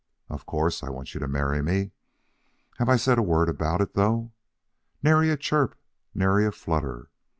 [0.29, 1.91] Of course I want you to marry me.
[2.79, 4.31] Have I said a word about it, though?
[5.03, 5.77] Nary a chirp,
[6.15, 7.11] nary a flutter.